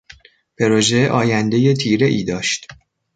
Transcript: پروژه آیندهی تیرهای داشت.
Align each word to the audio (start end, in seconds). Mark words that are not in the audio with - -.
پروژه 0.59 1.09
آیندهی 1.09 1.73
تیرهای 1.73 2.23
داشت. 2.23 2.67